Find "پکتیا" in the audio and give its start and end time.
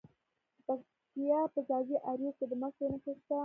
0.67-1.39